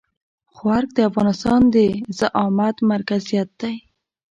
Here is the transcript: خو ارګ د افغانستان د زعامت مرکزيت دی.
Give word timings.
خو 0.53 0.63
ارګ 0.77 0.89
د 0.95 0.99
افغانستان 1.09 1.61
د 1.73 1.75
زعامت 2.19 2.75
مرکزيت 2.91 3.49
دی. 3.61 3.75